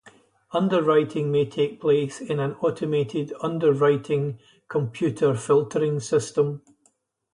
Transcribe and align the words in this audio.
Underwriting 0.51 1.31
may 1.31 1.45
take 1.45 1.79
place 1.79 2.21
in 2.21 2.39
an 2.39 2.53
automated 2.55 3.33
underwriting 3.41 4.39
computer 4.67 5.35
filtering 5.35 5.99
system. 5.99 6.63